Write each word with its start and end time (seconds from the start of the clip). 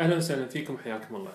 أهلا 0.00 0.16
وسهلا 0.16 0.46
فيكم 0.46 0.78
حياكم 0.78 1.16
الله. 1.16 1.32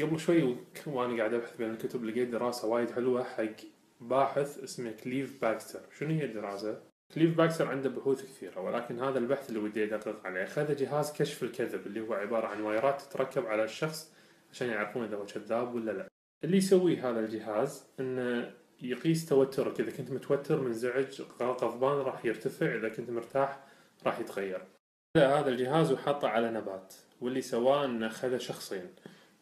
قبل 0.00 0.20
شوي 0.20 0.56
وأنا 0.86 1.16
قاعد 1.16 1.34
أبحث 1.34 1.56
بين 1.56 1.70
الكتب 1.70 2.04
لقيت 2.04 2.28
دراسة 2.28 2.68
وايد 2.68 2.90
حلوة 2.90 3.24
حق 3.24 3.56
باحث 4.00 4.58
اسمه 4.58 4.90
كليف 4.90 5.42
باكستر. 5.42 5.80
شنو 5.98 6.08
هي 6.08 6.24
الدراسة؟ 6.24 6.82
كليف 7.14 7.36
باكستر 7.36 7.68
عنده 7.68 7.88
بحوث 7.88 8.22
كثيرة 8.22 8.60
ولكن 8.60 9.00
هذا 9.00 9.18
البحث 9.18 9.48
اللي 9.48 9.60
ودي 9.60 9.84
أدقق 9.84 10.26
عليه. 10.26 10.44
أخذ 10.44 10.76
جهاز 10.76 11.12
كشف 11.12 11.42
الكذب 11.42 11.86
اللي 11.86 12.00
هو 12.00 12.14
عبارة 12.14 12.46
عن 12.46 12.60
وايرات 12.60 13.02
تتركب 13.02 13.46
على 13.46 13.64
الشخص 13.64 14.12
عشان 14.52 14.68
يعرفون 14.68 15.04
إذا 15.04 15.16
هو 15.16 15.26
كذاب 15.26 15.74
ولا 15.74 15.90
لا. 15.90 16.08
اللي 16.44 16.56
يسويه 16.56 17.10
هذا 17.10 17.20
الجهاز 17.20 17.86
إنه 18.00 18.52
يقيس 18.82 19.26
توترك 19.26 19.80
إذا 19.80 19.90
كنت 19.90 20.10
متوتر 20.10 20.60
منزعج 20.60 21.22
غضبان 21.42 21.98
راح 21.98 22.24
يرتفع. 22.24 22.74
إذا 22.74 22.88
كنت 22.88 23.10
مرتاح 23.10 23.64
راح 24.06 24.20
يتغير. 24.20 24.62
هذا 25.18 25.48
الجهاز 25.48 25.92
وحطه 25.92 26.28
على 26.28 26.50
نبات 26.50 26.94
واللي 27.20 27.40
سواه 27.40 27.84
إنه 27.84 28.08
خذ 28.08 28.38
شخصين. 28.38 28.94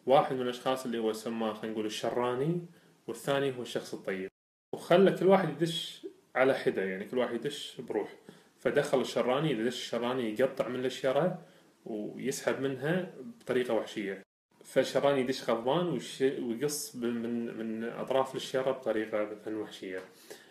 واحد 0.07 0.37
من 0.37 0.43
الأشخاص 0.43 0.85
اللي 0.85 0.99
هو 0.99 1.13
سماه 1.13 1.53
خلينا 1.53 1.73
نقول 1.73 1.87
الشراني 1.87 2.67
والثاني 3.07 3.57
هو 3.59 3.63
الشخص 3.63 3.95
الطيب. 3.95 4.29
وخلى 4.75 5.13
كل 5.13 5.27
واحد 5.27 5.49
يدش 5.49 6.07
على 6.35 6.55
حدة 6.55 6.83
يعني 6.83 7.05
كل 7.05 7.19
واحد 7.19 7.35
يدش 7.35 7.81
بروح. 7.81 8.17
فدخل 8.59 9.01
الشراني 9.01 9.53
إذا 9.53 9.65
دش 9.65 9.75
الشراني 9.75 10.37
يقطع 10.41 10.69
من 10.69 10.85
الشيره 10.85 11.39
ويسحب 11.85 12.61
منها 12.61 13.15
بطريقة 13.41 13.75
وحشية. 13.75 14.23
فالشراني 14.65 15.21
يدش 15.21 15.51
غضبان 15.51 16.01
ويقص 16.21 16.97
من 16.97 17.57
من 17.59 17.85
أطراف 17.85 18.35
الشيره 18.35 18.71
بطريقة 18.71 19.25
مثلا 19.25 19.59
وحشية. 19.59 20.01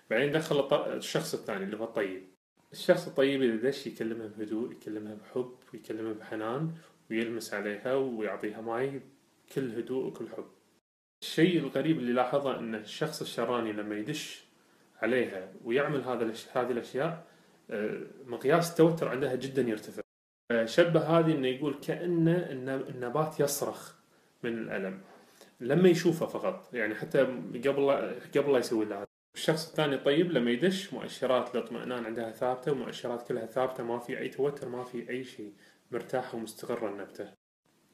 بعدين 0.10 0.32
دخل 0.32 0.74
الشخص 0.74 1.34
الثاني 1.34 1.64
اللي 1.64 1.78
هو 1.78 1.84
الطيب. 1.84 2.33
الشخص 2.74 3.08
الطيب 3.08 3.42
إذا 3.42 3.70
دش 3.70 3.88
يكلمها 3.88 4.28
بهدوء 4.28 4.72
يكلمها 4.72 5.16
بحب 5.16 5.52
ويكلمها 5.74 6.14
بحنان 6.14 6.72
ويلمس 7.12 7.54
عليها 7.54 7.96
ويعطيها 7.96 8.62
ماي 8.62 9.02
كل 9.56 9.72
هدوء 9.72 10.06
وكل 10.06 10.30
حب. 10.30 10.46
الشيء 11.24 11.60
الغريب 11.60 12.00
اللي 12.00 12.14
لاحظه 12.14 12.60
أن 12.60 12.76
الشخص 12.76 13.22
الشراني 13.22 13.74
لما 13.74 13.98
يدش 13.98 14.44
عليها 15.02 15.54
ويعمل 15.64 16.02
هذا 16.02 16.34
هذه 16.54 16.72
الأشياء 16.72 17.28
آه، 17.70 18.02
مقياس 18.26 18.72
التوتر 18.72 19.08
عندها 19.08 19.36
جدا 19.36 19.62
يرتفع. 19.62 20.02
شبه 20.66 21.20
هذه 21.20 21.32
إنه 21.32 21.48
يقول 21.48 21.74
كأن 21.74 22.28
النبات 22.90 23.40
يصرخ 23.40 23.96
من 24.44 24.58
الألم. 24.58 25.02
لما 25.60 25.90
يشوفه 25.90 26.26
فقط. 26.26 26.74
يعني 26.74 26.96
حتى 26.96 27.22
قبل 27.66 27.92
قبل 28.36 28.54
لا 28.54 28.58
يسوي 28.60 28.86
له 28.86 29.13
الشخص 29.36 29.70
الثاني 29.70 29.98
طيب 29.98 30.32
لما 30.32 30.52
يدش 30.52 30.94
مؤشرات 30.94 31.56
الاطمئنان 31.56 32.06
عندها 32.06 32.32
ثابتة 32.32 32.72
ومؤشرات 32.72 33.28
كلها 33.28 33.46
ثابتة 33.46 33.84
ما 33.84 34.00
في 34.00 34.20
أي 34.20 34.30
توتر 34.30 34.70
ما 34.70 34.84
في 34.84 35.10
أي 35.10 35.24
شيء 35.24 35.54
مرتاح 35.92 36.36
ومستقرة 36.36 36.90
النبتة 36.90 37.44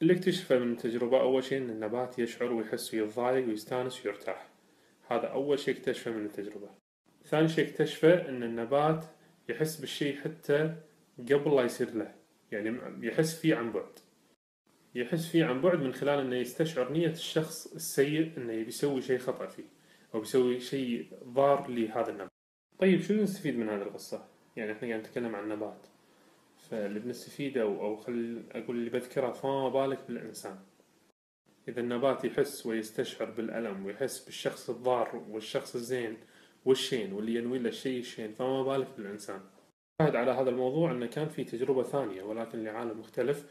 اللي 0.02 0.12
اكتشفه 0.12 0.58
من 0.58 0.72
التجربة 0.72 1.20
أول 1.20 1.44
شيء 1.44 1.58
أن 1.58 1.70
النبات 1.70 2.18
يشعر 2.18 2.52
ويحس 2.52 2.94
ويتضايق 2.94 3.48
ويستانس 3.48 4.06
ويرتاح. 4.06 4.48
هذا 5.10 5.26
أول 5.26 5.58
شيء 5.58 5.74
اكتشفه 5.76 6.10
من 6.10 6.26
التجربة. 6.26 6.68
ثاني 7.24 7.48
شيء 7.48 7.68
اكتشفه 7.68 8.28
أن 8.28 8.42
النبات 8.42 9.04
يحس 9.48 9.76
بالشيء 9.76 10.16
حتى 10.20 10.74
قبل 11.18 11.56
لا 11.56 11.62
يصير 11.62 11.94
له. 11.94 12.14
يعني 12.52 12.80
يحس 13.06 13.40
فيه 13.40 13.54
عن 13.54 13.72
بعد. 13.72 13.98
يحس 14.94 15.28
فيه 15.28 15.44
عن 15.44 15.60
بعد 15.60 15.78
من 15.78 15.92
خلال 15.92 16.18
أنه 16.18 16.36
يستشعر 16.36 16.92
نية 16.92 17.10
الشخص 17.10 17.74
السيء 17.74 18.32
أنه 18.36 18.52
يبي 18.52 18.68
يسوي 18.68 19.02
شيء 19.02 19.18
خطأ 19.18 19.46
فيه. 19.46 19.79
أو 20.14 20.20
بيسوي 20.20 20.60
شيء 20.60 21.08
ضار 21.24 21.68
لهذا 21.68 22.10
النبات. 22.10 22.30
طيب 22.78 23.00
شو 23.00 23.14
نستفيد 23.14 23.58
من 23.58 23.68
هذه 23.68 23.82
القصة؟ 23.82 24.28
يعني 24.56 24.72
إحنا 24.72 24.88
قاعد 24.88 25.00
نتكلم 25.00 25.36
عن 25.36 25.48
نبات 25.48 25.86
فاللي 26.58 27.00
بنستفيده 27.00 27.62
أو, 27.62 27.82
أو 27.82 27.96
خل 27.96 28.42
أقول 28.52 28.76
اللي 28.76 28.90
بذكره 28.90 29.32
فما 29.32 29.68
بالك 29.68 29.98
بالإنسان. 30.08 30.58
إذا 31.68 31.80
النبات 31.80 32.24
يحس 32.24 32.66
ويستشعر 32.66 33.30
بالألم 33.30 33.86
ويحس 33.86 34.24
بالشخص 34.24 34.70
الضار 34.70 35.24
والشخص 35.30 35.74
الزين 35.74 36.16
والشين 36.64 37.12
واللي 37.12 37.34
ينوي 37.34 37.58
له 37.58 37.68
الشيء 37.68 38.00
الشين 38.00 38.32
فما 38.32 38.62
بالك 38.62 38.88
بالإنسان. 38.96 39.40
شاهد 40.02 40.16
على 40.16 40.30
هذا 40.30 40.50
الموضوع 40.50 40.90
أنه 40.90 41.06
كان 41.06 41.28
في 41.28 41.44
تجربة 41.44 41.82
ثانية 41.82 42.22
ولكن 42.22 42.64
لعالم 42.64 43.00
مختلف. 43.00 43.46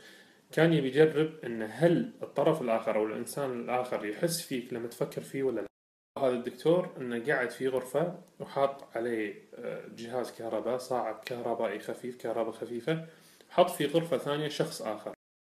كان 0.52 0.74
يبي 0.74 0.88
يجرب 0.88 1.46
أن 1.46 1.62
هل 1.72 2.14
الطرف 2.24 2.62
الآخر 2.62 2.96
أو 2.96 3.06
الإنسان 3.06 3.60
الآخر 3.60 4.06
يحس 4.06 4.42
فيك 4.42 4.74
لما 4.74 4.88
تفكر 4.88 5.22
فيه 5.22 5.44
ولا 5.44 5.62
لا؟ 5.62 5.68
هذا 6.18 6.36
الدكتور 6.36 6.90
إنه 6.98 7.26
قاعد 7.26 7.50
في 7.50 7.68
غرفة 7.68 8.20
وحاط 8.40 8.98
عليه 8.98 9.50
آه، 9.56 9.88
جهاز 9.88 10.32
كهرباء 10.32 10.78
صاعد 10.78 11.16
كهربائي 11.26 11.80
خفيف 11.80 12.16
كهرباء 12.16 12.52
خفيفة 12.52 13.06
حط 13.50 13.70
في 13.70 13.86
غرفة 13.86 14.18
ثانية 14.18 14.48
شخص 14.48 14.82
آخر. 14.82 15.14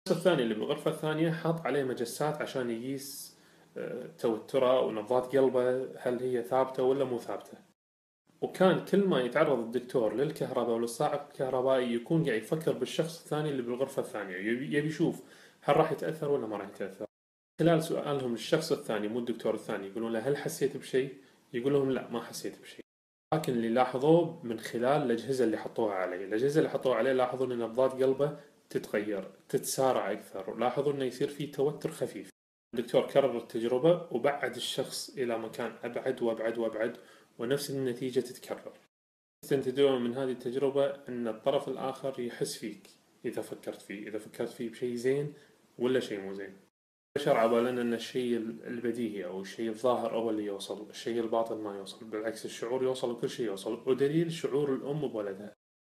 الشخص 0.06 0.18
الثاني 0.18 0.42
اللي 0.42 0.54
بالغرفة 0.54 0.90
الثانية 0.90 1.30
حط 1.30 1.66
عليه 1.66 1.84
مجسات 1.84 2.42
عشان 2.42 2.70
يقيس 2.70 3.36
آه، 3.76 4.06
توتره 4.18 4.80
ونبضات 4.80 5.36
قلبه 5.36 5.88
هل 5.98 6.20
هي 6.20 6.42
ثابتة 6.42 6.82
ولا 6.82 7.04
مو 7.04 7.18
ثابتة. 7.18 7.58
وكان 8.40 8.84
كل 8.84 9.04
ما 9.04 9.20
يتعرض 9.20 9.58
الدكتور 9.58 10.14
للكهرباء 10.14 10.76
وللصاعق 10.76 11.28
الكهربائي 11.30 11.94
يكون 11.94 12.24
قاعد 12.24 12.42
يفكر 12.42 12.72
بالشخص 12.72 13.22
الثاني 13.22 13.50
اللي 13.50 13.62
بالغرفة 13.62 14.02
الثانية. 14.02 14.36
يبي 14.36 14.88
يشوف 14.88 15.22
هل 15.60 15.76
راح 15.76 15.92
يتأثر 15.92 16.30
ولا 16.30 16.46
ما 16.46 16.56
راح 16.56 16.68
يتأثر. 16.68 17.06
خلال 17.62 17.82
سؤالهم 17.82 18.32
للشخص 18.32 18.72
الثاني 18.72 19.08
مو 19.08 19.18
الدكتور 19.18 19.54
الثاني 19.54 19.86
يقولون 19.86 20.12
له 20.12 20.18
هل 20.18 20.36
حسيت 20.36 20.76
بشيء؟ 20.76 21.14
يقول 21.52 21.72
لهم 21.72 21.90
لا 21.90 22.10
ما 22.10 22.22
حسيت 22.22 22.60
بشيء. 22.62 22.84
لكن 23.34 23.52
اللي 23.52 23.68
لاحظوه 23.68 24.46
من 24.46 24.60
خلال 24.60 25.02
الأجهزة 25.02 25.44
اللي 25.44 25.56
حطوها 25.56 25.94
عليه. 25.94 26.24
الأجهزة 26.24 26.58
اللي 26.58 26.70
حطوها 26.70 26.96
عليه 26.96 27.12
لاحظوا 27.12 27.46
أن 27.46 27.58
نبضات 27.58 27.92
قلبه 27.92 28.36
تتغير 28.70 29.30
تتسارع 29.48 30.12
أكثر 30.12 30.58
لاحظوا 30.58 30.92
أنه 30.92 31.04
يصير 31.04 31.28
فيه 31.28 31.52
توتر 31.52 31.90
خفيف. 31.90 32.30
الدكتور 32.74 33.06
كرر 33.06 33.38
التجربة 33.38 34.08
وبعد 34.10 34.56
الشخص 34.56 35.10
إلى 35.18 35.38
مكان 35.38 35.72
أبعد 35.82 36.22
وأبعد 36.22 36.58
وأبعد 36.58 36.96
ونفس 37.38 37.70
النتيجة 37.70 38.20
تتكرر. 38.20 38.72
استنتجوا 39.44 39.98
من 39.98 40.14
هذه 40.14 40.30
التجربة 40.30 40.86
أن 41.08 41.28
الطرف 41.28 41.68
الآخر 41.68 42.20
يحس 42.20 42.56
فيك 42.56 42.90
إذا 43.24 43.42
فكرت 43.42 43.82
فيه. 43.82 44.08
إذا 44.08 44.18
فكرت 44.18 44.48
فيه 44.48 44.70
بشيء 44.70 44.94
زين 44.94 45.34
ولا 45.78 46.00
شيء 46.00 46.20
مو 46.20 46.32
زين. 46.34 46.71
بشر 47.16 47.36
عبالنا 47.36 47.82
أن 47.82 47.94
الشيء 47.94 48.36
البديهي 48.66 49.24
أو 49.24 49.40
الشيء 49.40 49.68
الظاهر 49.68 50.16
هو 50.16 50.30
اللي 50.30 50.44
يوصل 50.44 50.90
الشيء 50.90 51.20
الباطن 51.20 51.58
ما 51.58 51.76
يوصل 51.76 52.06
بالعكس 52.06 52.44
الشعور 52.44 52.82
يوصل 52.82 53.10
وكل 53.10 53.30
شيء 53.30 53.46
يوصل 53.46 53.82
ودليل 53.86 54.32
شعور 54.32 54.74
الأم 54.74 55.08
بولدها. 55.08 55.52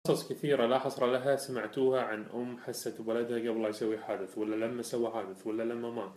قصص 0.07 0.29
كثيرة 0.29 0.66
لا 0.66 0.79
حصر 0.79 1.12
لها 1.12 1.35
سمعتوها 1.35 2.02
عن 2.02 2.25
أم 2.25 2.57
حست 2.57 3.02
بولدها 3.02 3.40
قبل 3.40 3.62
لا 3.62 3.69
يسوي 3.69 3.97
حادث 3.97 4.38
ولا 4.38 4.66
لما 4.66 4.81
سوى 4.81 5.12
حادث 5.12 5.47
ولا 5.47 5.63
لما 5.63 5.91
مات. 5.91 6.13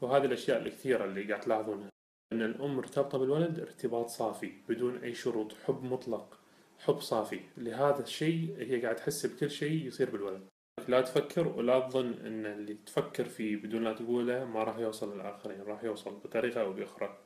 وهذه 0.00 0.24
الأشياء 0.24 0.62
الكثيرة 0.62 1.04
اللي 1.04 1.24
قاعد 1.24 1.40
تلاحظونها. 1.40 1.88
أن 2.32 2.42
الأم 2.42 2.76
مرتبطة 2.76 3.18
بالولد 3.18 3.60
ارتباط 3.60 4.08
صافي 4.08 4.52
بدون 4.68 4.96
أي 4.96 5.14
شروط 5.14 5.52
حب 5.52 5.84
مطلق 5.84 6.38
حب 6.78 7.00
صافي. 7.00 7.40
لهذا 7.56 8.02
الشيء 8.02 8.56
هي 8.58 8.82
قاعد 8.82 8.96
تحس 8.96 9.26
بكل 9.26 9.50
شيء 9.50 9.86
يصير 9.86 10.10
بالولد. 10.10 10.46
لا 10.88 11.00
تفكر 11.00 11.48
ولا 11.48 11.80
تظن 11.80 12.12
إن 12.26 12.46
اللي 12.46 12.74
تفكر 12.74 13.24
فيه 13.24 13.56
بدون 13.56 13.84
لا 13.84 13.92
تقوله 13.92 14.44
ما 14.44 14.64
راح 14.64 14.78
يوصل 14.78 15.14
للآخرين 15.14 15.62
راح 15.62 15.84
يوصل 15.84 16.14
بطريقة 16.14 16.60
أو 16.60 16.72
بأخرى. 16.72 17.18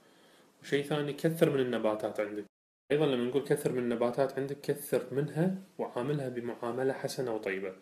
وشيء 0.63 0.85
ثاني 0.85 1.13
كثر 1.13 1.51
من 1.51 1.61
النباتات 1.61 2.21
عندك. 2.21 2.45
أيضا 2.93 3.07
لما 3.07 3.25
نقول 3.25 3.43
كثر 3.43 3.73
من 3.73 3.79
النباتات 3.79 4.39
عندك 4.39 4.61
كثر 4.61 5.15
منها 5.15 5.63
وعاملها 5.79 6.29
بمعاملة 6.29 6.93
حسنة 6.93 7.35
وطيبة. 7.35 7.73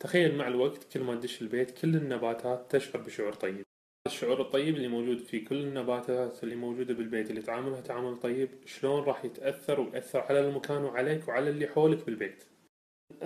تخيل 0.00 0.36
مع 0.36 0.48
الوقت 0.48 0.92
كل 0.92 1.00
ما 1.00 1.14
تدش 1.14 1.42
البيت 1.42 1.70
كل 1.70 1.96
النباتات 1.96 2.76
تشعر 2.76 3.02
بشعور 3.02 3.32
طيب. 3.32 3.62
الشعور 4.06 4.40
الطيب 4.40 4.76
اللي 4.76 4.88
موجود 4.88 5.18
في 5.18 5.40
كل 5.40 5.56
النباتات 5.56 6.44
اللي 6.44 6.56
موجودة 6.56 6.94
بالبيت 6.94 7.30
اللي 7.30 7.42
تعاملها 7.42 7.80
تعامل 7.80 8.18
طيب 8.20 8.50
شلون 8.66 9.04
راح 9.04 9.24
يتأثر 9.24 9.80
ويأثر 9.80 10.20
على 10.20 10.40
المكان 10.40 10.84
وعليك 10.84 11.28
وعلى 11.28 11.50
اللي 11.50 11.66
حولك 11.66 12.06
بالبيت؟ 12.06 12.51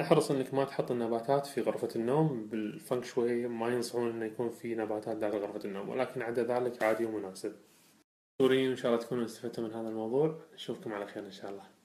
أحرص 0.01 0.31
إنك 0.31 0.55
ما 0.55 0.65
تحط 0.65 0.91
النباتات 0.91 1.47
في 1.47 1.61
غرفة 1.61 1.89
النوم 1.97 2.47
بالفنك 2.47 3.05
شوي 3.05 3.49
ما 3.49 3.69
ينصحون 3.69 4.11
إنه 4.11 4.25
يكون 4.25 4.51
في 4.51 4.75
نباتات 4.75 5.17
داخل 5.17 5.38
غرفة 5.38 5.65
النوم 5.65 5.88
ولكن 5.88 6.23
عدا 6.23 6.43
ذلك 6.43 6.83
عادي 6.83 7.05
ومناسب. 7.05 7.56
إن 8.41 8.77
شاء 8.77 8.93
الله 8.93 9.05
تكونوا 9.05 9.25
استفدتوا 9.25 9.65
من 9.65 9.73
هذا 9.73 9.88
الموضوع 9.88 10.41
نشوفكم 10.55 10.93
على 10.93 11.06
خير 11.06 11.27
إن 11.27 11.31
شاء 11.31 11.50
الله 11.50 11.75